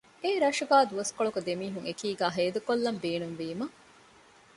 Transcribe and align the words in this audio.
އެއީ 0.21 0.35
ރަށުގައި 0.43 0.87
ދުވަސްކޮޅަކު 0.89 1.39
ދެމީހުން 1.47 1.87
އެކީގައި 1.87 2.33
ހޭދަކޮށްލަން 2.37 2.99
ބޭނުންވީމަ 3.03 3.65